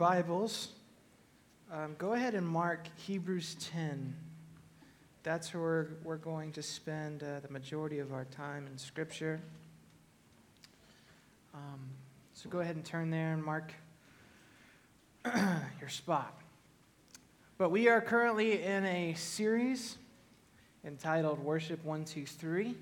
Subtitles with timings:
[0.00, 0.68] Bibles,
[1.70, 4.16] um, go ahead and mark Hebrews 10.
[5.22, 9.42] That's where we're going to spend uh, the majority of our time in Scripture.
[11.52, 11.80] Um,
[12.32, 13.74] so go ahead and turn there and mark
[15.78, 16.34] your spot.
[17.58, 19.98] But we are currently in a series
[20.82, 22.74] entitled Worship 123.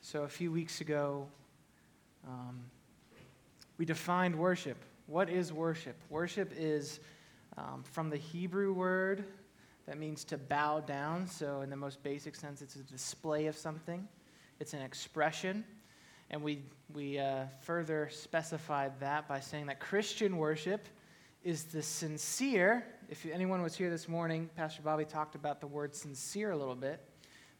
[0.00, 1.28] So a few weeks ago,
[2.26, 2.64] um,
[3.78, 4.76] we defined worship.
[5.08, 5.96] What is worship?
[6.10, 7.00] Worship is
[7.56, 9.24] um, from the Hebrew word
[9.86, 11.26] that means to bow down.
[11.26, 14.06] So, in the most basic sense, it's a display of something,
[14.60, 15.64] it's an expression.
[16.28, 16.60] And we,
[16.92, 20.86] we uh, further specified that by saying that Christian worship
[21.42, 22.84] is the sincere.
[23.08, 26.74] If anyone was here this morning, Pastor Bobby talked about the word sincere a little
[26.74, 27.02] bit.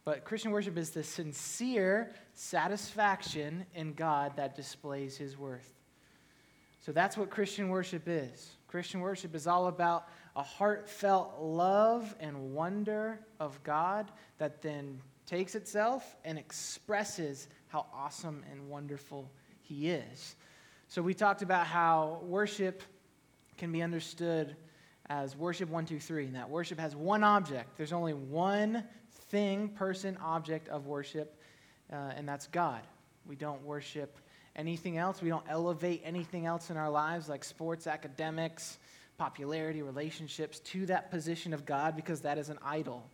[0.05, 5.78] But Christian worship is the sincere satisfaction in God that displays his worth.
[6.79, 8.51] So that's what Christian worship is.
[8.67, 15.55] Christian worship is all about a heartfelt love and wonder of God that then takes
[15.55, 19.29] itself and expresses how awesome and wonderful
[19.61, 20.35] He is.
[20.87, 22.81] So we talked about how worship
[23.57, 24.55] can be understood
[25.09, 27.75] as worship one, two, three, and that worship has one object.
[27.77, 28.83] There's only one
[29.29, 31.39] thing, person, object of worship,
[31.91, 32.81] uh, and that's God.
[33.25, 34.17] We don't worship
[34.59, 35.21] anything else.
[35.21, 38.77] We don't elevate anything else in our lives, like sports, academics,
[39.17, 43.09] popularity, relationships, to that position of God because that is an idol.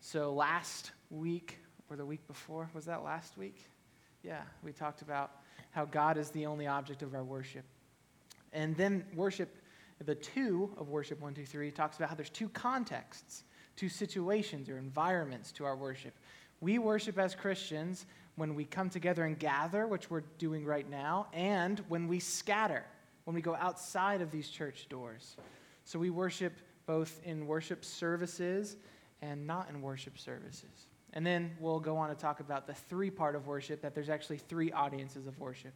[0.00, 1.58] So last week,
[1.88, 3.64] or the week before, was that last week?
[4.22, 5.30] Yeah, we talked about
[5.70, 7.64] how God is the only object of our worship.
[8.52, 9.56] And then worship,
[10.04, 13.44] the two of worship, one, two, three, talks about how there's two contexts,
[13.76, 16.14] two situations or environments to our worship.
[16.60, 18.06] We worship as Christians
[18.36, 22.84] when we come together and gather, which we're doing right now, and when we scatter,
[23.24, 25.36] when we go outside of these church doors.
[25.84, 26.52] So we worship
[26.86, 28.76] both in worship services
[29.22, 30.88] and not in worship services.
[31.12, 34.08] And then we'll go on to talk about the three part of worship that there's
[34.08, 35.72] actually three audiences of worship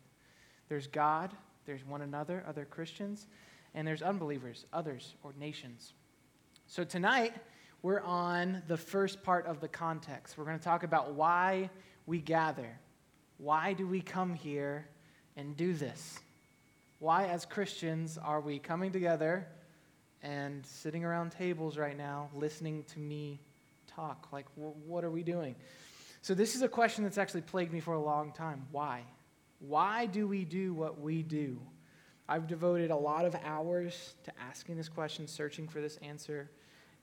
[0.69, 1.33] there's God,
[1.65, 3.27] there's one another, other Christians,
[3.75, 5.95] and there's unbelievers, others, or nations.
[6.67, 7.35] So tonight,
[7.83, 10.37] we're on the first part of the context.
[10.37, 11.71] We're going to talk about why
[12.07, 12.79] we gather.
[13.39, 14.89] Why do we come here
[15.37, 16.19] and do this?
[16.99, 19.47] Why, as Christians, are we coming together
[20.23, 23.41] and sitting around tables right now listening to me
[23.87, 24.27] talk?
[24.33, 25.55] Like, what are we doing?
[26.21, 28.67] So, this is a question that's actually plagued me for a long time.
[28.73, 29.05] Why?
[29.61, 31.61] Why do we do what we do?
[32.29, 36.51] I've devoted a lot of hours to asking this question, searching for this answer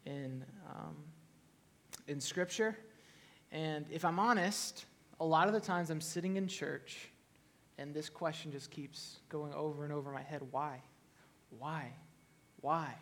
[0.05, 0.95] in, um,
[2.07, 2.77] in Scripture.
[3.51, 4.85] And if I'm honest,
[5.19, 7.09] a lot of the times I'm sitting in church
[7.77, 10.81] and this question just keeps going over and over my head why?
[11.59, 11.91] Why?
[12.61, 12.93] Why?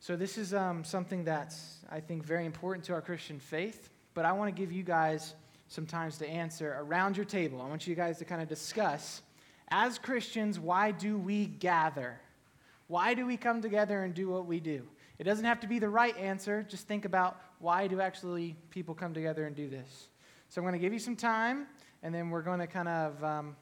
[0.00, 4.24] So, this is um, something that's, I think, very important to our Christian faith, but
[4.24, 5.34] I want to give you guys
[5.66, 7.60] some times to answer around your table.
[7.60, 9.22] I want you guys to kind of discuss
[9.70, 12.18] as Christians, why do we gather?
[12.86, 14.82] Why do we come together and do what we do?
[15.18, 16.64] It doesn't have to be the right answer.
[16.68, 20.08] Just think about why do actually people come together and do this?
[20.48, 21.66] So I'm going to give you some time,
[22.02, 23.56] and then we're going to kind of um,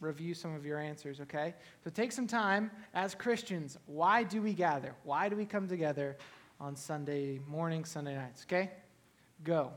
[0.00, 1.54] review some of your answers, okay?
[1.82, 3.78] So take some time as Christians.
[3.86, 4.94] Why do we gather?
[5.02, 6.16] Why do we come together
[6.60, 8.70] on Sunday morning, Sunday nights, okay?
[9.42, 9.72] Go.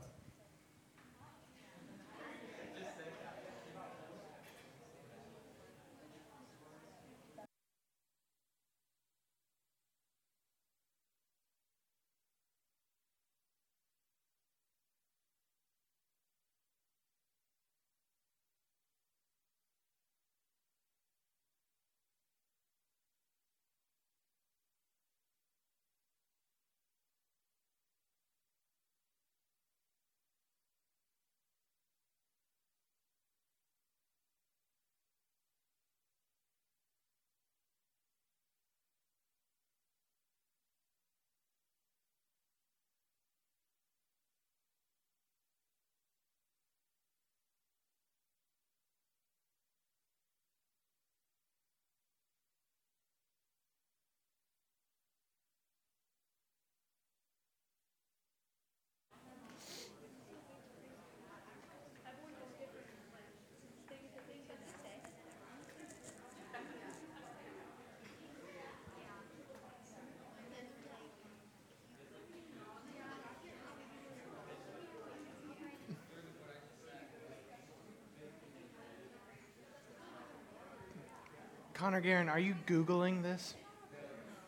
[81.82, 83.54] Connor Guerin, are you Googling this?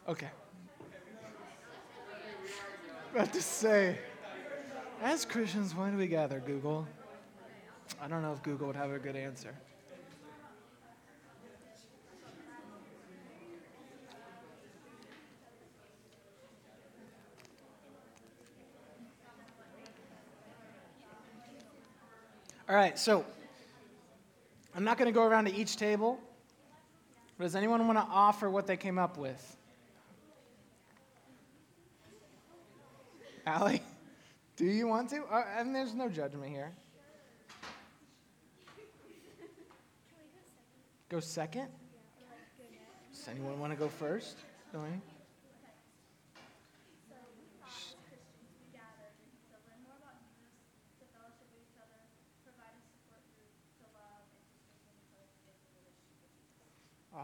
[0.09, 0.29] Okay.
[3.13, 3.99] About to say,
[5.03, 6.87] as Christians, why do we gather, Google?
[8.01, 9.53] I don't know if Google would have a good answer.
[22.69, 23.25] All right, so
[24.77, 26.21] I'm not going to go around to each table,
[27.41, 29.57] does anyone want to offer what they came up with?
[33.47, 33.83] Allie,
[34.57, 35.23] do you want to?
[35.25, 36.73] Uh, and there's no judgment here.
[41.09, 41.69] Go second?
[43.13, 44.37] Does anyone want to go first?
[44.73, 45.01] Going?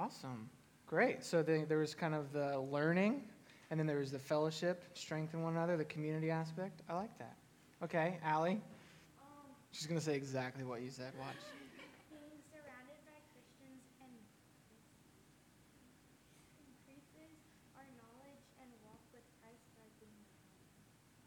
[0.01, 0.49] Awesome.
[0.87, 1.23] Great.
[1.23, 3.23] So the, there was kind of the learning,
[3.71, 6.81] and then there was the fellowship, strengthen one another, the community aspect.
[6.89, 7.37] I like that.
[7.85, 8.53] Okay, Allie?
[9.21, 9.29] Um,
[9.73, 11.13] She's going to say exactly what you said.
[11.19, 11.37] Watch.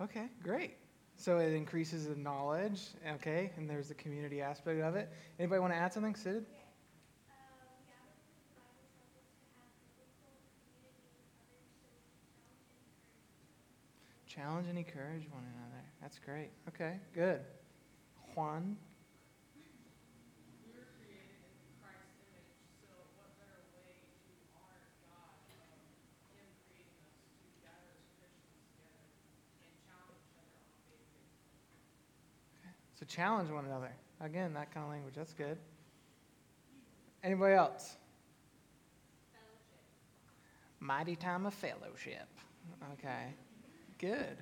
[0.02, 0.74] Okay, great.
[1.16, 2.82] So it increases the knowledge,
[3.14, 5.10] okay, and there's the community aspect of it.
[5.40, 6.46] Anybody want to add something, Sid?
[14.34, 15.84] Challenge and encourage one another.
[16.02, 16.50] That's great.
[16.70, 17.42] Okay, good.
[18.34, 18.76] Juan?
[32.96, 33.92] So challenge one another.
[34.20, 35.14] Again, that kind of language.
[35.16, 35.58] That's good.
[37.24, 37.98] Anybody else?
[39.32, 40.80] Fellowship.
[40.80, 42.28] Mighty time of fellowship.
[42.94, 43.36] Okay.
[43.98, 44.38] Good.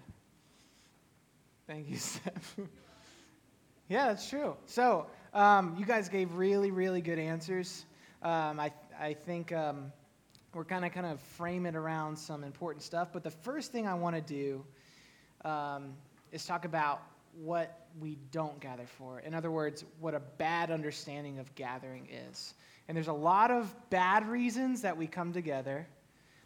[1.68, 2.58] Thank you, Steph.
[3.90, 4.56] yeah, that's true.
[4.66, 7.86] So, um, you guys gave really, really good answers.
[8.22, 9.92] Um, I, I think um,
[10.54, 13.10] we're kind of kind of frame it around some important stuff.
[13.14, 14.66] But the first thing I want to do
[15.46, 15.94] um,
[16.32, 17.02] is talk about
[17.34, 19.22] what we don't gather for.
[19.22, 22.54] In other words, what a bad understanding of gathering is.
[22.88, 25.88] And there's a lot of bad reasons that we come together.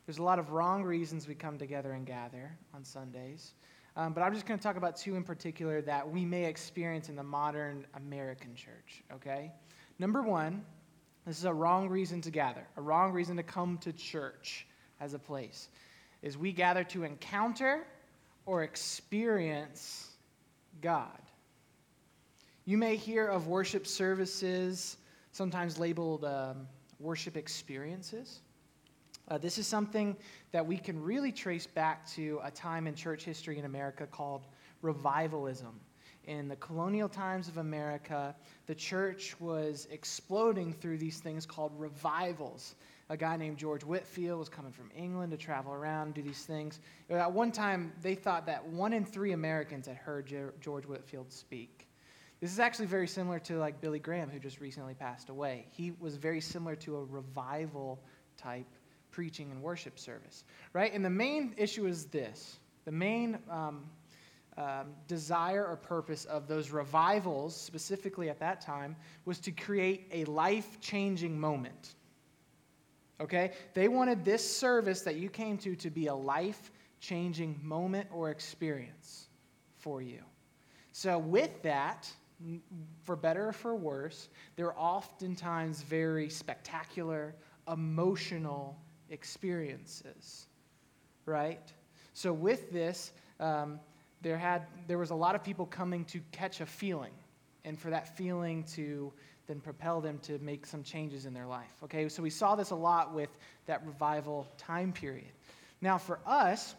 [0.06, 3.54] There's a lot of wrong reasons we come together and gather on Sundays.
[3.98, 7.10] Um, but I'm just going to talk about two in particular that we may experience
[7.10, 9.52] in the modern American church, okay?
[9.98, 10.64] Number one,
[11.26, 14.68] this is a wrong reason to gather, a wrong reason to come to church
[15.00, 15.70] as a place,
[16.22, 17.88] is we gather to encounter
[18.46, 20.12] or experience
[20.82, 21.20] God.
[22.66, 24.98] You may hear of worship services,
[25.32, 26.68] sometimes labeled um,
[27.00, 28.42] worship experiences.
[29.28, 30.16] Uh, this is something
[30.52, 34.46] that we can really trace back to a time in church history in America called
[34.82, 35.80] revivalism.
[36.26, 42.76] In the colonial times of America, the church was exploding through these things called revivals.
[43.10, 46.80] A guy named George Whitefield was coming from England to travel around, do these things.
[47.12, 51.88] At one time, they thought that one in three Americans had heard George Whitefield speak.
[52.42, 55.68] This is actually very similar to like Billy Graham, who just recently passed away.
[55.70, 58.04] He was very similar to a revival
[58.38, 58.68] type
[59.16, 60.44] preaching and worship service,
[60.74, 60.94] right?
[60.94, 63.90] And the main issue is this the main um,
[64.58, 68.94] um, desire or purpose of those revivals, specifically at that time,
[69.24, 71.96] was to create a life changing moment.
[73.22, 73.54] Okay?
[73.74, 78.32] They wanted this service that you came to to be a life changing moment or
[78.32, 79.28] experience
[79.78, 80.20] for you.
[80.92, 82.10] So, with that,
[83.04, 87.34] for better or for worse, they're oftentimes very spectacular,
[87.72, 88.78] emotional,
[89.10, 90.48] experiences,
[91.26, 91.72] right?
[92.14, 93.80] So with this, um,
[94.22, 97.14] there had there was a lot of people coming to catch a feeling,
[97.64, 99.12] and for that feeling to
[99.48, 101.72] then propel them to make some changes in their life.
[101.84, 103.30] Okay, so we saw this a lot with
[103.68, 105.32] that revival time period.
[105.82, 106.74] Now, for us,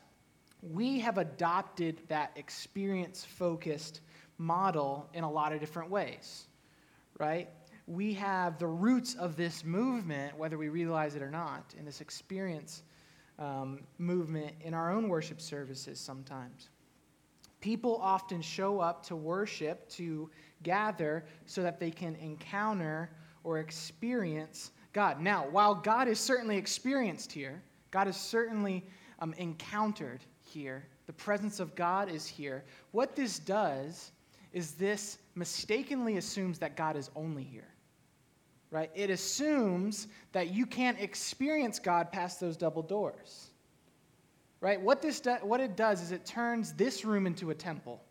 [0.63, 4.01] we have adopted that experience focused
[4.39, 6.47] model in a lot of different ways,
[7.19, 7.49] right?
[7.87, 12.01] We have the roots of this movement, whether we realize it or not, in this
[12.01, 12.83] experience
[13.39, 16.71] um, movement in our own worship services sometimes.
[17.61, 20.31] People often show up to worship, to
[20.63, 23.11] gather, so that they can encounter
[23.45, 25.21] or experience God.
[25.21, 28.85] Now, while God is certainly experienced here, God is certainly
[29.21, 32.65] um, encountered here, the presence of God is here.
[32.93, 34.13] What this does
[34.53, 37.69] is this mistakenly assumes that God is only here.
[38.71, 38.91] Right?
[38.95, 43.51] It assumes that you can't experience God past those double doors,
[44.61, 44.81] right?
[44.81, 48.03] What, this do, what it does is it turns this room into a temple.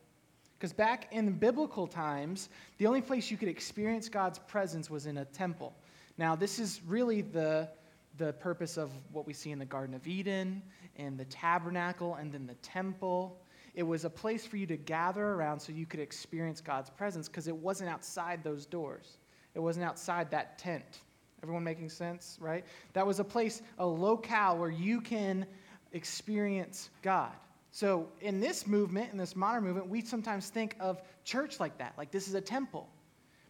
[0.57, 5.17] Because back in biblical times, the only place you could experience God's presence was in
[5.17, 5.75] a temple.
[6.17, 7.69] Now, this is really the,
[8.17, 10.61] the purpose of what we see in the Garden of Eden
[10.95, 13.37] and the tabernacle and then the temple.
[13.73, 17.27] It was a place for you to gather around so you could experience God's presence
[17.27, 19.17] because it wasn't outside those doors.
[19.55, 20.99] It wasn't outside that tent.
[21.41, 22.65] Everyone making sense, right?
[22.93, 25.45] That was a place, a locale where you can
[25.93, 27.31] experience God.
[27.71, 31.93] So, in this movement, in this modern movement, we sometimes think of church like that,
[31.97, 32.89] like this is a temple.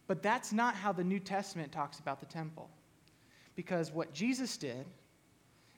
[0.06, 2.70] But that's not how the New Testament talks about the temple.
[3.54, 4.84] Because what Jesus did,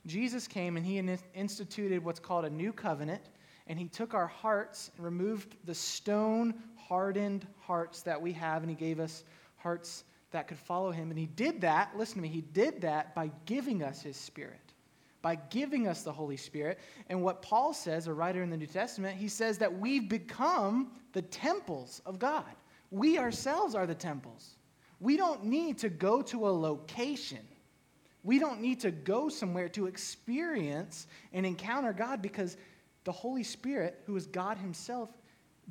[0.07, 0.99] Jesus came and he
[1.35, 3.23] instituted what's called a new covenant,
[3.67, 8.71] and he took our hearts and removed the stone hardened hearts that we have, and
[8.71, 9.25] he gave us
[9.57, 11.11] hearts that could follow him.
[11.11, 14.73] And he did that, listen to me, he did that by giving us his spirit,
[15.23, 16.79] by giving us the Holy Spirit.
[17.09, 20.93] And what Paul says, a writer in the New Testament, he says that we've become
[21.13, 22.45] the temples of God.
[22.91, 24.57] We ourselves are the temples.
[25.01, 27.47] We don't need to go to a location.
[28.25, 32.57] We don't need to go somewhere to experience and encounter God because
[33.05, 35.09] the Holy Spirit, who is God Himself,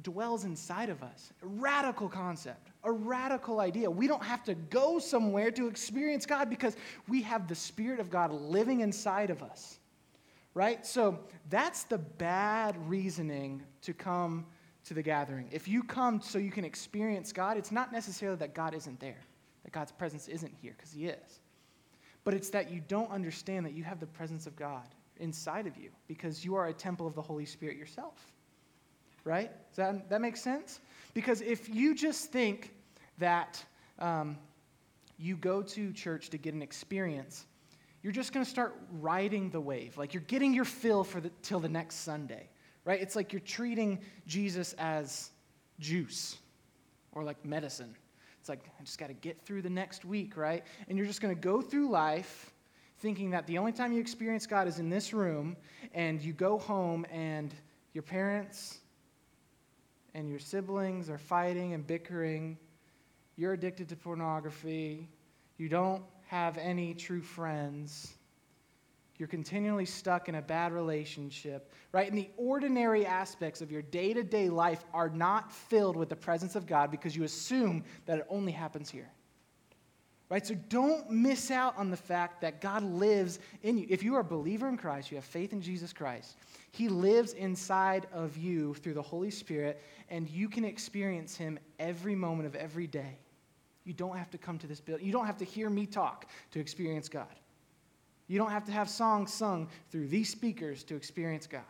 [0.02, 1.32] dwells inside of us.
[1.44, 3.92] A radical concept, a radical idea.
[3.92, 6.78] We don't have to go somewhere to experience God because
[7.08, 9.80] we have the Spirit of God living inside of us.
[10.54, 10.84] Right?
[10.86, 14.46] So that's the bad reasoning to come
[14.86, 15.50] to the gathering.
[15.52, 19.20] If you come so you can experience God, it's not necessarily that God isn't there,
[19.64, 21.42] that God's presence isn't here, because He is.
[22.24, 24.88] But it's that you don't understand that you have the presence of God
[25.20, 28.32] inside of you because you are a temple of the Holy Spirit yourself
[29.28, 29.52] right?
[29.70, 30.80] Does that, that make sense?
[31.14, 32.74] Because if you just think
[33.18, 33.64] that
[34.00, 34.38] um,
[35.18, 37.46] you go to church to get an experience,
[38.04, 39.98] you're just going to start riding the wave.
[39.98, 42.50] Like you're getting your fill for the, till the next Sunday,
[42.86, 43.02] right?
[43.02, 45.32] It's like you're treating Jesus as
[45.80, 46.38] juice
[47.12, 47.96] or like medicine.
[48.40, 50.64] It's like, I just got to get through the next week, right?
[50.88, 52.54] And you're just going to go through life
[53.00, 55.56] thinking that the only time you experience God is in this room,
[55.94, 57.54] and you go home and
[57.94, 58.80] your parents
[60.14, 62.58] and your siblings are fighting and bickering.
[63.38, 65.08] You're addicted to pornography.
[65.58, 68.14] You don't have any true friends.
[69.18, 72.08] You're continually stuck in a bad relationship, right?
[72.08, 76.16] And the ordinary aspects of your day to day life are not filled with the
[76.16, 79.10] presence of God because you assume that it only happens here.
[80.30, 80.46] Right?
[80.46, 83.88] So don't miss out on the fact that God lives in you.
[83.90, 86.36] If you are a believer in Christ, you have faith in Jesus Christ,
[86.72, 92.14] He lives inside of you through the Holy Spirit, and you can experience Him every
[92.14, 93.18] moment of every day.
[93.88, 95.06] You don't have to come to this building.
[95.06, 97.34] You don't have to hear me talk to experience God.
[98.28, 101.62] You don't have to have songs sung through these speakers to experience God.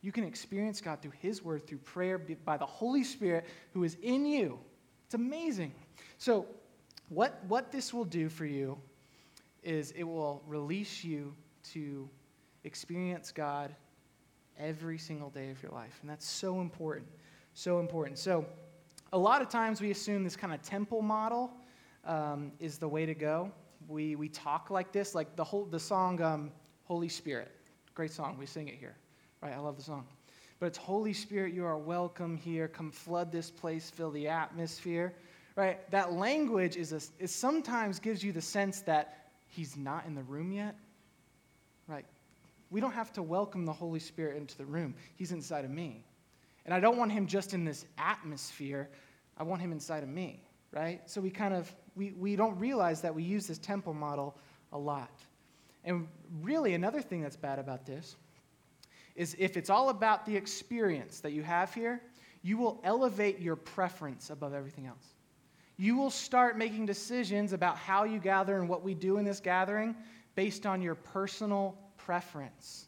[0.00, 3.96] You can experience God through His Word, through prayer, by the Holy Spirit who is
[4.00, 4.60] in you.
[5.06, 5.74] It's amazing.
[6.18, 6.46] So,
[7.08, 8.78] what, what this will do for you
[9.64, 11.34] is it will release you
[11.72, 12.08] to
[12.62, 13.74] experience God
[14.56, 15.98] every single day of your life.
[16.00, 17.08] And that's so important.
[17.54, 18.18] So important.
[18.18, 18.46] So,
[19.14, 21.52] a lot of times we assume this kind of temple model
[22.04, 23.52] um, is the way to go.
[23.86, 26.50] We, we talk like this, like the, whole, the song um,
[26.82, 27.52] Holy Spirit.
[27.94, 28.36] Great song.
[28.36, 28.96] We sing it here.
[29.40, 29.52] Right?
[29.52, 30.04] I love the song.
[30.58, 32.66] But it's Holy Spirit, you are welcome here.
[32.66, 35.14] Come flood this place, fill the atmosphere.
[35.54, 35.88] Right?
[35.92, 40.24] That language is, a, is sometimes gives you the sense that he's not in the
[40.24, 40.74] room yet.
[41.86, 42.04] Right?
[42.70, 44.96] We don't have to welcome the Holy Spirit into the room.
[45.14, 46.04] He's inside of me.
[46.64, 48.88] And I don't want him just in this atmosphere.
[49.36, 50.42] I want him inside of me,
[50.72, 51.00] right?
[51.08, 54.36] So we kind of, we, we don't realize that we use this temple model
[54.72, 55.20] a lot.
[55.84, 56.08] And
[56.40, 58.16] really, another thing that's bad about this
[59.14, 62.00] is if it's all about the experience that you have here,
[62.42, 65.14] you will elevate your preference above everything else.
[65.76, 69.40] You will start making decisions about how you gather and what we do in this
[69.40, 69.94] gathering
[70.34, 72.86] based on your personal preference.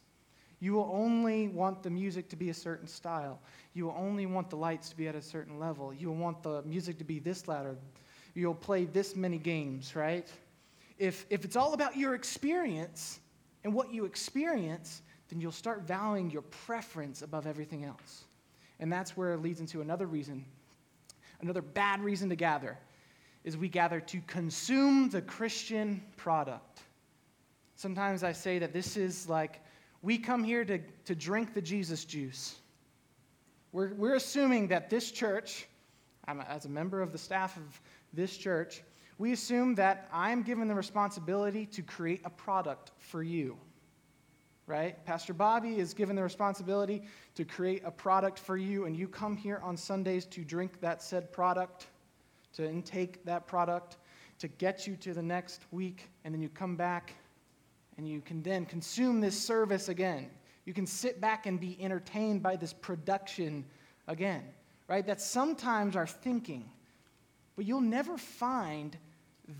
[0.59, 3.39] You will only want the music to be a certain style.
[3.73, 5.93] You will only want the lights to be at a certain level.
[5.93, 7.75] You will want the music to be this louder.
[8.33, 10.27] You'll play this many games, right?
[10.97, 13.19] If, if it's all about your experience
[13.63, 18.23] and what you experience, then you'll start valuing your preference above everything else.
[18.79, 20.45] And that's where it leads into another reason,
[21.41, 22.77] another bad reason to gather,
[23.43, 26.81] is we gather to consume the Christian product.
[27.75, 29.61] Sometimes I say that this is like
[30.07, 32.55] we come here to, to drink the Jesus juice.
[33.73, 35.67] We're, we're assuming that this church,
[36.25, 37.81] I'm as a member of the staff of
[38.13, 38.83] this church,
[39.17, 43.57] we assume that I'm given the responsibility to create a product for you.
[44.65, 45.03] Right?
[45.03, 47.03] Pastor Bobby is given the responsibility
[47.35, 51.03] to create a product for you, and you come here on Sundays to drink that
[51.03, 51.87] said product,
[52.53, 53.97] to intake that product,
[54.39, 57.13] to get you to the next week, and then you come back
[57.97, 60.29] and you can then consume this service again.
[60.65, 63.65] You can sit back and be entertained by this production
[64.07, 64.43] again,
[64.87, 65.05] right?
[65.05, 66.69] That's sometimes our thinking.
[67.55, 68.95] But you'll never find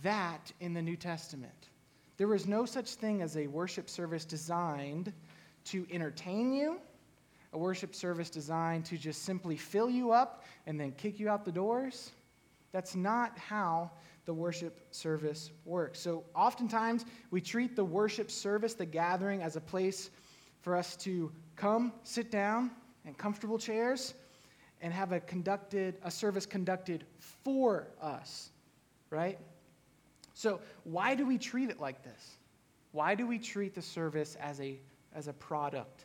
[0.03, 1.69] that in the New Testament.
[2.17, 5.13] There is no such thing as a worship service designed
[5.65, 6.79] to entertain you,
[7.53, 11.45] a worship service designed to just simply fill you up and then kick you out
[11.45, 12.11] the doors.
[12.71, 13.91] That's not how
[14.27, 15.99] the worship service works.
[15.99, 20.11] So, oftentimes, we treat the worship service, the gathering, as a place
[20.59, 22.69] for us to come, sit down
[23.05, 24.13] in comfortable chairs,
[24.81, 28.51] and have a conducted a service conducted for us,
[29.09, 29.39] right?
[30.33, 32.37] So, why do we treat it like this?
[32.91, 34.77] Why do we treat the service as a
[35.13, 36.03] as a product?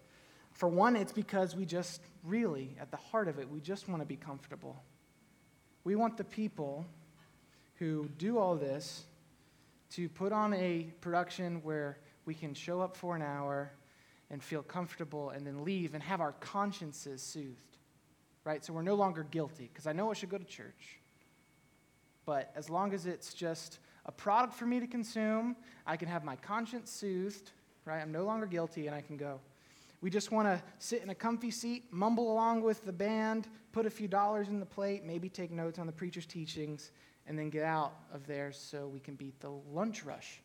[0.52, 4.00] For one, it's because we just really, at the heart of it, we just want
[4.00, 4.81] to be comfortable.
[5.83, 6.87] We want the people
[7.83, 9.07] who do all this
[9.91, 13.73] to put on a production where we can show up for an hour
[14.31, 17.79] and feel comfortable and then leave and have our consciences soothed.
[18.45, 18.65] Right?
[18.65, 21.01] So we're no longer guilty because I know I should go to church.
[22.25, 26.23] But as long as it's just a product for me to consume, I can have
[26.23, 27.50] my conscience soothed,
[27.85, 28.00] right?
[28.00, 29.41] I'm no longer guilty and I can go.
[30.02, 33.87] We just want to sit in a comfy seat, mumble along with the band, put
[33.87, 36.93] a few dollars in the plate, maybe take notes on the preacher's teachings,
[37.26, 40.41] and then get out of there so we can beat the lunch rush.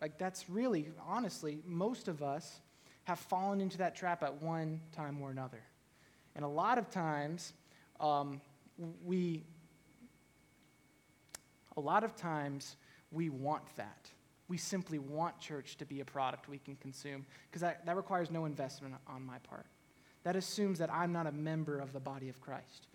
[0.00, 2.60] Like, that's really, honestly, most of us
[3.04, 5.62] have fallen into that trap at one time or another.
[6.36, 7.52] And a lot of times,
[7.98, 8.40] um,
[9.04, 9.44] we,
[11.76, 12.76] a lot of times,
[13.10, 14.10] we want that.
[14.48, 18.30] We simply want church to be a product we can consume because that, that requires
[18.30, 19.66] no investment on my part.
[20.24, 22.86] That assumes that I'm not a member of the body of Christ.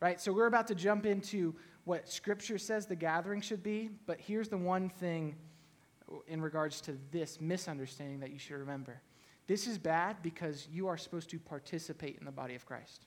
[0.00, 0.20] Right?
[0.20, 1.54] So we're about to jump into
[1.88, 5.34] what Scripture says the gathering should be, but here's the one thing
[6.26, 9.00] in regards to this misunderstanding that you should remember.
[9.46, 13.06] This is bad because you are supposed to participate in the body of Christ.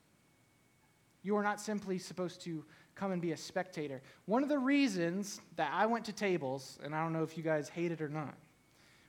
[1.21, 2.65] You are not simply supposed to
[2.95, 4.01] come and be a spectator.
[4.25, 7.43] One of the reasons that I went to tables, and I don't know if you
[7.43, 8.33] guys hate it or not,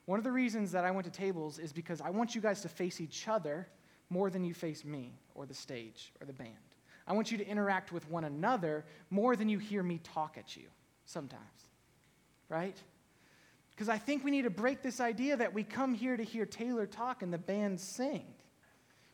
[0.05, 2.61] one of the reasons that I went to tables is because I want you guys
[2.61, 3.67] to face each other
[4.11, 6.73] more than you face me or the stage or the band.
[7.07, 10.57] I want you to interact with one another more than you hear me talk at
[10.57, 10.65] you
[11.05, 11.43] sometimes,
[12.49, 12.77] right?
[13.75, 16.47] Because I think we need to break this idea that we come here to hear
[16.47, 18.25] Taylor talk and the band sing.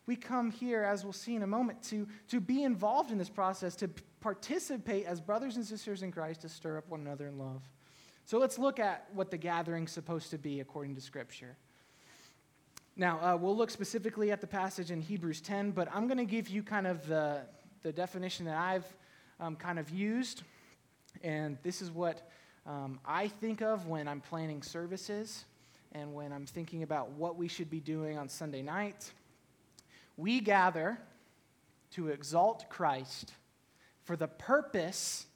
[0.06, 3.28] We come here, as we'll see in a moment, to, to be involved in this
[3.28, 7.38] process, to participate as brothers and sisters in Christ, to stir up one another in
[7.38, 7.62] love.
[8.24, 11.56] So let's look at what the gathering's supposed to be according to Scripture.
[12.96, 16.24] Now, uh, we'll look specifically at the passage in Hebrews 10, but I'm going to
[16.24, 17.42] give you kind of the,
[17.82, 18.86] the definition that I've
[19.40, 20.42] um, kind of used.
[21.22, 22.28] And this is what
[22.66, 25.44] um, I think of when I'm planning services
[25.92, 29.10] and when I'm thinking about what we should be doing on Sunday night.
[30.16, 30.98] We gather
[31.92, 33.32] to exalt Christ
[34.04, 35.26] for the purpose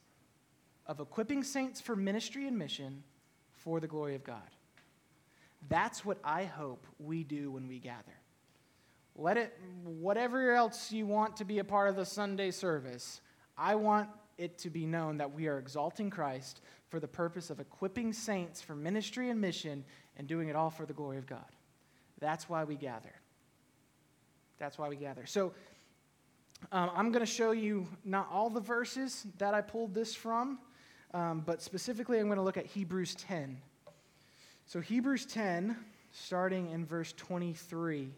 [0.85, 3.03] of equipping saints for ministry and mission
[3.53, 4.41] for the glory of God.
[5.69, 8.13] That's what I hope we do when we gather.
[9.15, 13.21] Let it, whatever else you want to be a part of the Sunday service,
[13.57, 17.59] I want it to be known that we are exalting Christ for the purpose of
[17.59, 19.83] equipping saints for ministry and mission
[20.17, 21.45] and doing it all for the glory of God.
[22.19, 23.13] That's why we gather.
[24.57, 25.25] That's why we gather.
[25.25, 25.53] So,
[26.71, 30.59] um, I'm going to show you not all the verses that I pulled this from,
[31.13, 33.57] um, but specifically, I'm going to look at Hebrews 10.
[34.65, 35.75] So, Hebrews 10,
[36.11, 38.09] starting in verse 23.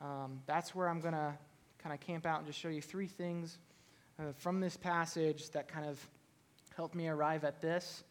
[0.00, 1.34] Um, that's where I'm going to
[1.78, 3.58] kind of camp out and just show you three things
[4.18, 6.04] uh, from this passage that kind of
[6.76, 8.04] helped me arrive at this,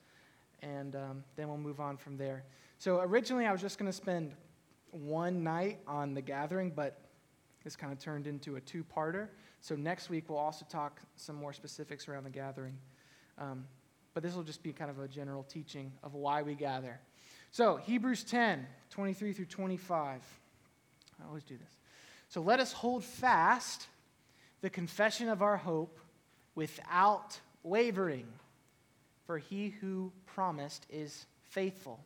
[0.61, 2.43] and um, then we'll move on from there.
[2.77, 4.33] So, originally, I was just going to spend
[4.91, 6.99] one night on the gathering, but
[7.63, 9.29] this kind of turned into a two parter.
[9.61, 12.77] So, next week, we'll also talk some more specifics around the gathering.
[13.37, 13.65] Um,
[14.13, 16.99] but this will just be kind of a general teaching of why we gather.
[17.51, 20.21] So, Hebrews 10 23 through 25.
[21.21, 21.77] I always do this.
[22.29, 23.87] So let us hold fast
[24.61, 25.99] the confession of our hope
[26.55, 28.27] without wavering,
[29.25, 31.99] for he who promised is faithful.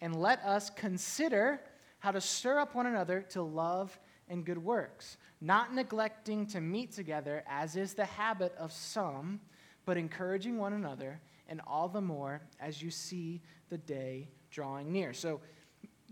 [0.00, 1.60] And let us consider
[1.98, 6.92] how to stir up one another to love and good works, not neglecting to meet
[6.92, 9.40] together, as is the habit of some,
[9.84, 15.12] but encouraging one another, and all the more as you see the day drawing near.
[15.12, 15.40] So,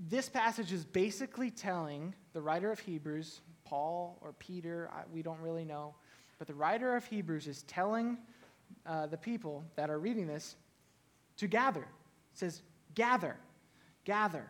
[0.07, 5.65] this passage is basically telling the writer of Hebrews, Paul or Peter, we don't really
[5.65, 5.95] know,
[6.39, 8.17] but the writer of Hebrews is telling
[8.87, 10.55] uh, the people that are reading this
[11.39, 11.81] to gather.
[11.81, 11.87] It
[12.35, 12.63] says,
[12.95, 13.37] gather,
[14.05, 14.49] gather.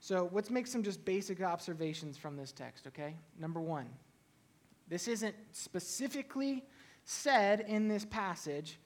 [0.00, 3.16] So let's make some just basic observations from this text, okay?
[3.38, 3.86] Number one,
[4.88, 6.64] this isn't specifically
[7.04, 8.78] said in this passage,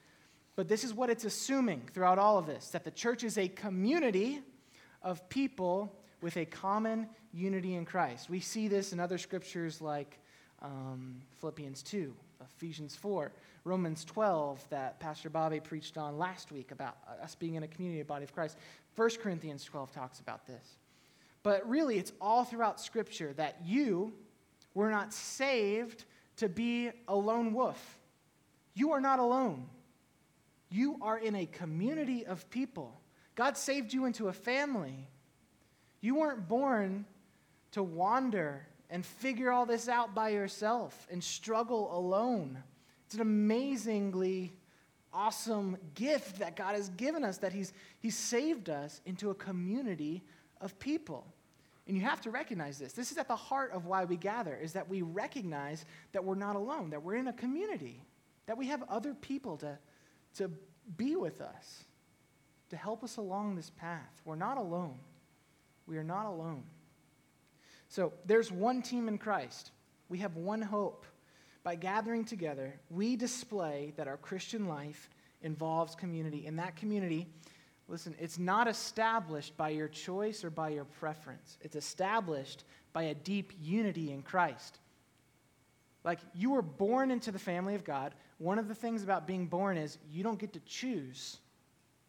[0.55, 3.49] but this is what it's assuming throughout all of this that the church is a
[3.49, 4.41] community
[5.03, 8.31] of people with a common unity in Christ.
[8.31, 10.19] We see this in other scriptures like
[10.63, 12.15] um, Philippians 2,
[12.57, 13.31] Ephesians 4,
[13.65, 18.01] Romans 12, that Pastor Bobby preached on last week about us being in a community,
[18.01, 18.57] a body of Christ.
[18.97, 20.65] 1 Corinthians 12 talks about this.
[21.43, 24.15] But really, it's all throughout Scripture that you
[24.73, 26.07] were not saved
[26.39, 27.99] to be a lone wolf.
[28.73, 29.67] You are not alone.
[30.71, 32.99] You are in a community of people.
[33.35, 35.11] God saved you into a family.
[36.05, 37.07] You weren't born
[37.71, 42.63] to wander and figure all this out by yourself and struggle alone.
[43.07, 44.53] It's an amazingly
[45.15, 50.23] awesome gift that God has given us that He's, he's saved us into a community
[50.61, 51.27] of people.
[51.87, 52.93] And you have to recognize this.
[52.93, 56.35] This is at the heart of why we gather, is that we recognize that we're
[56.35, 58.03] not alone, that we're in a community,
[58.45, 59.79] that we have other people to,
[60.37, 60.51] to
[60.99, 61.85] be with us,
[62.69, 64.21] to help us along this path.
[64.27, 64.99] We're not alone.
[65.87, 66.65] We are not alone.
[67.89, 69.71] So there's one team in Christ.
[70.09, 71.07] We have one hope.
[71.63, 75.09] By gathering together, we display that our Christian life
[75.43, 76.47] involves community.
[76.47, 77.27] And that community
[77.89, 81.59] Listen, it's not established by your choice or by your preference.
[81.61, 84.79] It's established by a deep unity in Christ.
[86.03, 88.15] Like you were born into the family of God.
[88.39, 91.39] One of the things about being born is you don't get to choose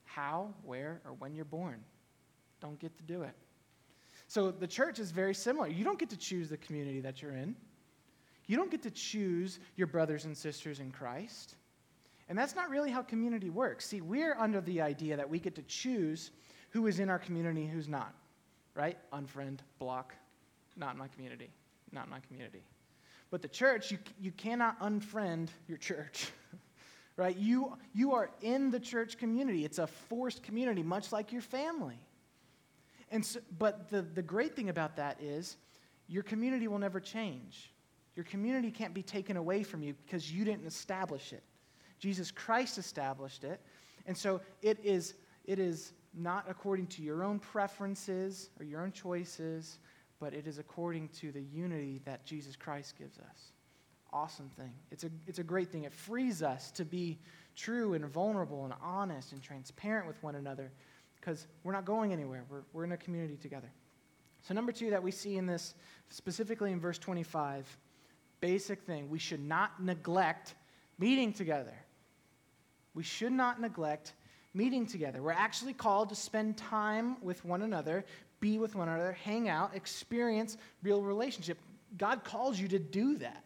[0.06, 1.84] how, where, or when you're born.
[2.62, 3.36] Don't get to do it.
[4.28, 5.68] So the church is very similar.
[5.68, 7.56] You don't get to choose the community that you're in.
[8.48, 11.56] You don't get to choose your brothers and sisters in Christ.
[12.28, 13.86] And that's not really how community works.
[13.88, 16.32] See, we're under the idea that we get to choose
[16.72, 18.14] who is in our community who's not,
[18.74, 18.98] right?
[19.14, 20.14] Unfriend, block,
[20.76, 21.50] not in my community,
[21.92, 22.64] not in my community.
[23.30, 26.32] But the church, you, you cannot unfriend your church,
[27.18, 27.36] right?
[27.36, 29.66] You, you are in the church community.
[29.66, 32.00] It's a forced community, much like your family.
[33.12, 35.58] And so, but the, the great thing about that is
[36.08, 37.72] your community will never change.
[38.16, 41.44] Your community can't be taken away from you because you didn't establish it.
[42.00, 43.60] Jesus Christ established it.
[44.06, 45.16] And so it is,
[45.46, 49.80] it is not according to your own preferences or your own choices,
[50.20, 53.52] but it is according to the unity that Jesus Christ gives us.
[54.14, 54.72] Awesome thing.
[54.92, 55.84] It's a, it's a great thing.
[55.84, 57.20] It frees us to be
[57.56, 60.72] true and vulnerable and honest and transparent with one another
[61.26, 62.44] because we're not going anywhere.
[62.50, 63.70] We're, we're in a community together.
[64.44, 65.74] So, number two that we see in this,
[66.10, 67.66] specifically in verse 25,
[68.42, 70.54] basic thing we should not neglect
[71.00, 71.74] meeting together.
[72.94, 74.14] We should not neglect
[74.54, 75.22] meeting together.
[75.22, 78.06] We're actually called to spend time with one another,
[78.40, 81.58] be with one another, hang out, experience real relationship.
[81.98, 83.44] God calls you to do that.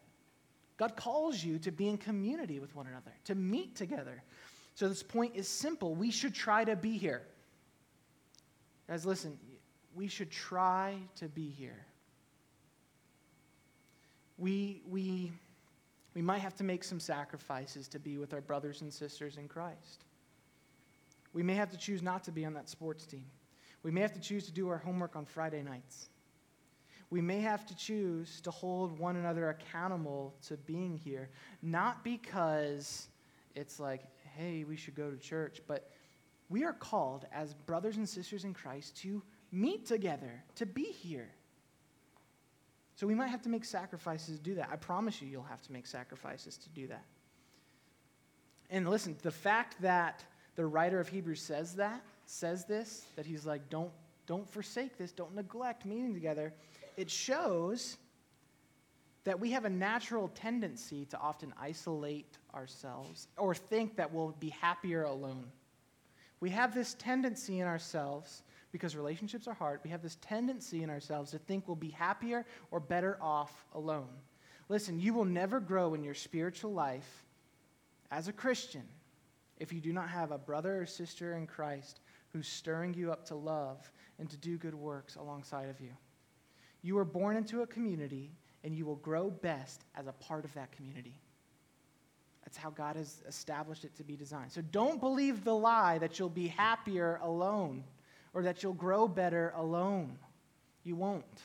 [0.76, 4.22] God calls you to be in community with one another, to meet together.
[4.74, 5.94] So this point is simple.
[5.94, 7.22] We should try to be here.
[8.90, 9.38] Guys, listen,
[9.94, 11.86] we should try to be here.
[14.36, 15.30] We, we
[16.12, 19.46] we might have to make some sacrifices to be with our brothers and sisters in
[19.46, 20.04] Christ.
[21.32, 23.24] We may have to choose not to be on that sports team.
[23.84, 26.08] We may have to choose to do our homework on Friday nights.
[27.10, 31.30] We may have to choose to hold one another accountable to being here,
[31.62, 33.06] not because
[33.54, 34.02] it's like,
[34.36, 35.90] hey, we should go to church, but
[36.50, 41.30] we are called as brothers and sisters in Christ to meet together, to be here.
[42.96, 44.68] So we might have to make sacrifices to do that.
[44.70, 47.04] I promise you, you'll have to make sacrifices to do that.
[48.68, 50.22] And listen, the fact that
[50.56, 53.90] the writer of Hebrews says that, says this, that he's like, don't,
[54.26, 56.52] don't forsake this, don't neglect meeting together,
[56.96, 57.96] it shows
[59.24, 64.50] that we have a natural tendency to often isolate ourselves or think that we'll be
[64.50, 65.44] happier alone.
[66.40, 70.90] We have this tendency in ourselves because relationships are hard, we have this tendency in
[70.90, 74.08] ourselves to think we'll be happier or better off alone.
[74.68, 77.24] Listen, you will never grow in your spiritual life
[78.10, 78.84] as a Christian
[79.58, 82.00] if you do not have a brother or sister in Christ
[82.32, 85.90] who's stirring you up to love and to do good works alongside of you.
[86.82, 88.30] You are born into a community,
[88.64, 91.14] and you will grow best as a part of that community.
[92.44, 94.52] That's how God has established it to be designed.
[94.52, 97.84] So don't believe the lie that you'll be happier alone
[98.32, 100.18] or that you'll grow better alone.
[100.84, 101.42] You won't.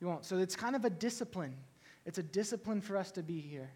[0.00, 0.24] You won't.
[0.24, 1.56] So it's kind of a discipline.
[2.06, 3.70] It's a discipline for us to be here,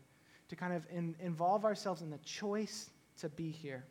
[0.48, 3.84] to kind of in, involve ourselves in the choice to be here.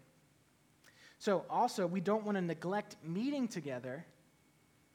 [1.20, 4.06] So, also, we don't want to neglect meeting together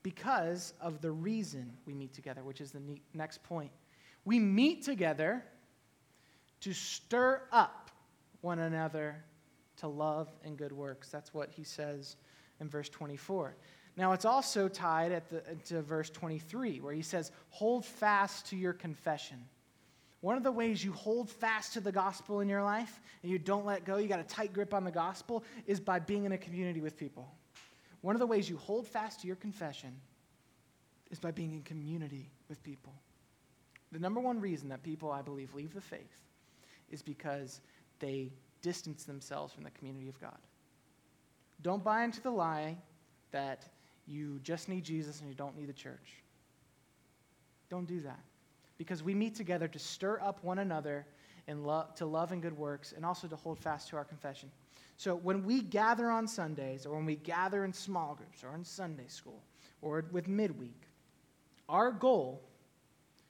[0.02, 2.82] because of the reason we meet together, which is the
[3.14, 3.70] next point.
[4.24, 5.42] We meet together
[6.60, 7.90] to stir up
[8.40, 9.16] one another
[9.78, 11.08] to love and good works.
[11.08, 12.16] That's what he says
[12.60, 13.54] in verse 24.
[13.96, 18.56] Now, it's also tied at the, to verse 23, where he says, Hold fast to
[18.56, 19.38] your confession.
[20.20, 23.38] One of the ways you hold fast to the gospel in your life and you
[23.38, 26.32] don't let go, you got a tight grip on the gospel, is by being in
[26.32, 27.28] a community with people.
[28.00, 29.94] One of the ways you hold fast to your confession
[31.10, 32.92] is by being in community with people.
[33.92, 36.27] The number one reason that people, I believe, leave the faith
[36.90, 37.60] is because
[38.00, 38.30] they
[38.62, 40.38] distance themselves from the community of God.
[41.62, 42.76] Don't buy into the lie
[43.30, 43.64] that
[44.06, 46.22] you just need Jesus and you don't need the church.
[47.68, 48.20] Don't do that.
[48.78, 51.06] Because we meet together to stir up one another
[51.46, 54.50] in lo- to love and good works and also to hold fast to our confession.
[54.96, 58.64] So when we gather on Sundays or when we gather in small groups or in
[58.64, 59.42] Sunday school
[59.82, 60.82] or with midweek,
[61.68, 62.42] our goal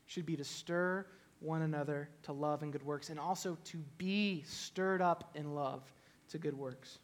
[0.07, 1.07] should be to stir
[1.41, 5.83] one another to love and good works, and also to be stirred up in love
[6.31, 6.99] to good works.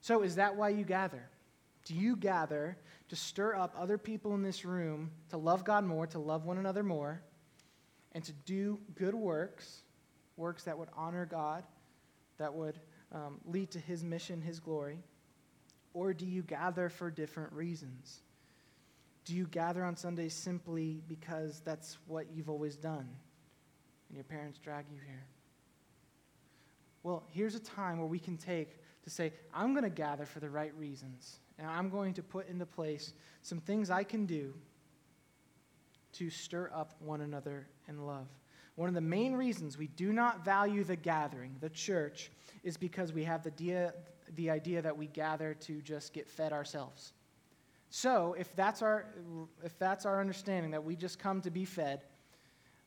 [0.00, 1.28] So, is that why you gather?
[1.84, 2.76] Do you gather
[3.08, 6.58] to stir up other people in this room to love God more, to love one
[6.58, 7.22] another more,
[8.12, 9.82] and to do good works,
[10.36, 11.64] works that would honor God,
[12.38, 12.78] that would
[13.12, 14.98] um, lead to His mission, His glory?
[15.94, 18.22] Or do you gather for different reasons?
[19.24, 23.08] Do you gather on Sundays simply because that's what you've always done?
[24.12, 25.24] And your parents drag you here.
[27.02, 30.38] Well, here's a time where we can take to say, I'm going to gather for
[30.38, 34.52] the right reasons, and I'm going to put into place some things I can do
[36.12, 38.28] to stir up one another in love.
[38.74, 42.30] One of the main reasons we do not value the gathering, the church,
[42.62, 43.94] is because we have the idea,
[44.34, 47.14] the idea that we gather to just get fed ourselves.
[47.88, 49.06] So, if that's our,
[49.64, 52.02] if that's our understanding, that we just come to be fed,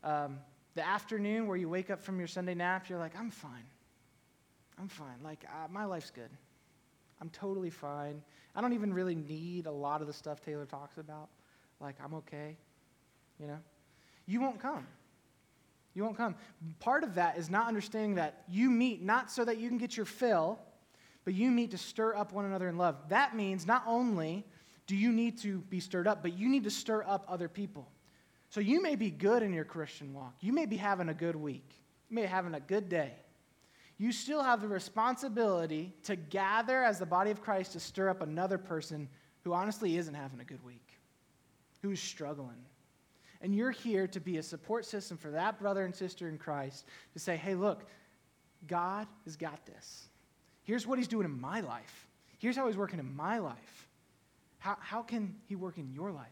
[0.03, 0.37] um,
[0.75, 3.65] the afternoon where you wake up from your Sunday nap, you're like, I'm fine.
[4.77, 5.23] I'm fine.
[5.23, 6.29] Like, uh, my life's good.
[7.21, 8.21] I'm totally fine.
[8.55, 11.29] I don't even really need a lot of the stuff Taylor talks about.
[11.79, 12.57] Like, I'm okay.
[13.39, 13.59] You know?
[14.25, 14.85] You won't come.
[15.93, 16.35] You won't come.
[16.79, 19.95] Part of that is not understanding that you meet not so that you can get
[19.95, 20.59] your fill,
[21.23, 22.97] but you meet to stir up one another in love.
[23.07, 24.45] That means not only
[24.87, 27.87] do you need to be stirred up, but you need to stir up other people.
[28.55, 30.35] So you may be good in your Christian walk.
[30.39, 31.73] You may be having a good week.
[32.07, 33.11] You may be having a good day.
[33.97, 38.21] You still have the responsibility to gather as the body of Christ to stir up
[38.21, 39.09] another person
[39.43, 40.87] who honestly isn't having a good week,
[41.81, 42.63] who's struggling.
[43.41, 46.85] And you're here to be a support system for that brother and sister in Christ
[47.11, 47.83] to say, hey, look,
[48.67, 50.07] God has got this.
[50.63, 52.07] Here's what he's doing in my life.
[52.37, 53.89] Here's how he's working in my life.
[54.59, 56.29] How, how can he work in your life?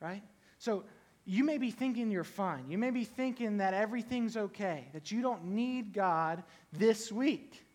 [0.00, 0.22] Right?
[0.62, 0.84] So
[1.24, 2.70] you may be thinking you're fine.
[2.70, 7.66] You may be thinking that everything's okay, that you don't need God this week.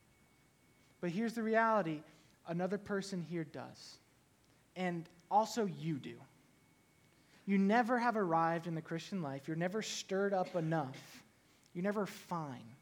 [1.02, 2.00] But here's the reality
[2.47, 3.97] another person here does.
[4.78, 6.13] And also you do.
[7.45, 9.50] You never have arrived in the Christian life.
[9.50, 10.97] You're never stirred up enough.
[11.73, 12.73] You're never fine,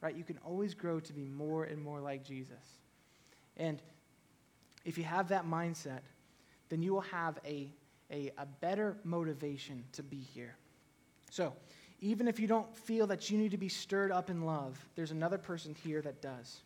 [0.00, 0.14] right?
[0.14, 2.78] You can always grow to be more and more like Jesus.
[3.56, 3.82] And
[4.84, 6.02] if you have that mindset,
[6.68, 7.72] then you will have a
[8.10, 10.56] a, a better motivation to be here.
[11.30, 11.52] So,
[12.00, 15.10] even if you don't feel that you need to be stirred up in love, there's
[15.10, 16.60] another person here that does.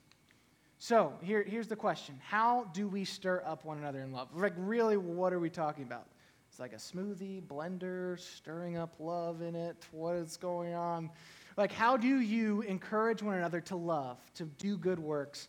[0.79, 4.29] So, here, here's the question How do we stir up one another in love?
[4.35, 6.07] Like, really, what are we talking about?
[6.51, 9.87] It's like a smoothie, blender, stirring up love in it.
[9.91, 11.11] What is going on?
[11.57, 15.49] Like, how do you encourage one another to love, to do good works?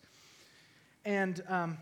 [1.04, 1.78] And um,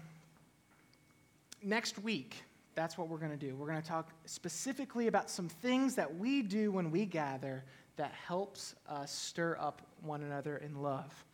[1.61, 2.43] next week,
[2.75, 3.55] that's what we're going to do.
[3.55, 7.63] We're going to talk specifically about some things that we do when we gather
[7.95, 11.25] that helps us stir up one another in love.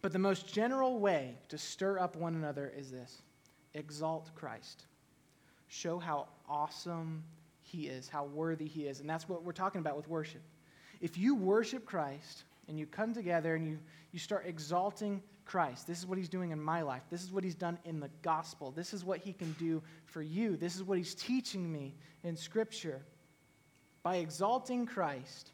[0.00, 3.22] But the most general way to stir up one another is this
[3.74, 4.84] exalt Christ.
[5.68, 7.22] Show how awesome
[7.60, 9.00] he is, how worthy he is.
[9.00, 10.40] And that's what we're talking about with worship.
[11.00, 13.78] If you worship Christ and you come together and you,
[14.12, 15.86] you start exalting Christ.
[15.86, 17.02] This is what he's doing in my life.
[17.10, 18.70] This is what he's done in the gospel.
[18.70, 20.56] This is what he can do for you.
[20.56, 23.00] This is what he's teaching me in Scripture.
[24.02, 25.52] By exalting Christ,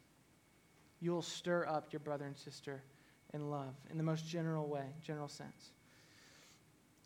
[0.99, 2.83] you'll stir up your brother and sister
[3.33, 5.71] in love in the most general way, general sense.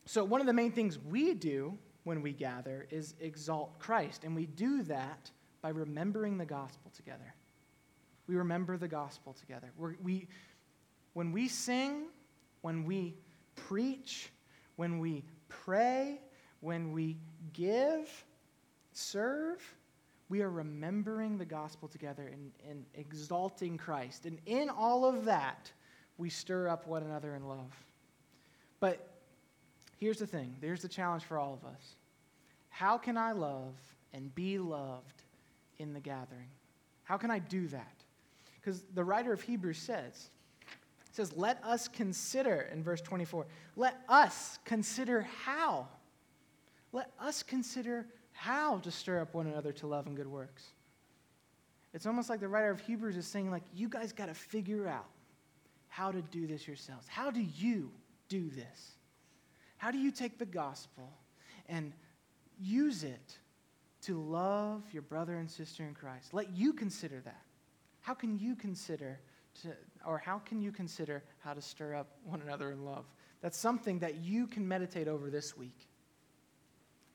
[0.05, 4.35] So, one of the main things we do when we gather is exalt Christ, and
[4.35, 5.29] we do that
[5.61, 7.35] by remembering the gospel together.
[8.27, 9.71] We remember the gospel together.
[9.77, 10.27] We're, we,
[11.13, 12.07] when we sing,
[12.61, 13.15] when we
[13.55, 14.29] preach,
[14.75, 16.19] when we pray,
[16.61, 17.17] when we
[17.53, 18.09] give,
[18.93, 19.61] serve,
[20.29, 24.25] we are remembering the gospel together and, and exalting Christ.
[24.25, 25.71] And in all of that,
[26.17, 27.75] we stir up one another in love.
[28.79, 29.07] But
[29.97, 31.95] here's the thing there's the challenge for all of us.
[32.69, 33.75] How can I love
[34.13, 35.23] and be loved
[35.79, 36.49] in the gathering?
[37.03, 37.95] How can I do that?
[38.61, 40.29] Because the writer of Hebrews says,
[41.19, 45.87] says, Let us consider, in verse 24, let us consider how.
[46.93, 50.63] Let us consider how to stir up one another to love and good works.
[51.93, 54.87] It's almost like the writer of Hebrews is saying, like, you guys got to figure
[54.87, 55.07] out
[55.89, 57.07] how to do this yourselves.
[57.07, 57.91] How do you
[58.29, 58.91] do this?
[59.77, 61.11] How do you take the gospel
[61.67, 61.91] and
[62.59, 63.37] use it
[64.03, 66.33] to love your brother and sister in Christ?
[66.33, 67.41] Let you consider that.
[68.01, 69.19] How can you consider
[69.63, 69.69] to,
[70.05, 73.05] or how can you consider how to stir up one another in love?
[73.41, 75.87] That's something that you can meditate over this week.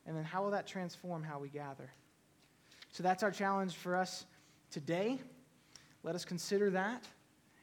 [0.06, 1.90] And then how will that transform how we gather?
[2.90, 4.26] So that's our challenge for us
[4.70, 5.18] today.
[6.02, 7.04] Let us consider that.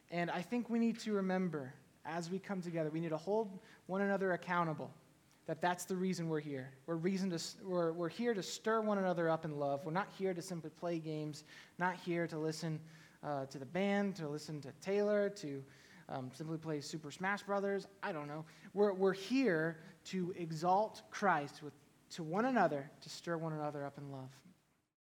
[0.10, 1.74] And I think we need to remember
[2.06, 4.92] as we come together, we need to hold one another accountable.
[5.48, 6.72] That that's the reason we're here.
[6.86, 9.86] We're, reason to, we're, we're here to stir one another up in love.
[9.86, 11.44] We're not here to simply play games,
[11.78, 12.80] not here to listen
[13.24, 15.64] uh, to the band, to listen to Taylor, to
[16.10, 17.88] um, simply play Super Smash Brothers.
[18.04, 18.46] I don't know.
[18.74, 21.74] We're, we're here to exalt Christ with,
[22.12, 24.30] to one another, to stir one another up in love.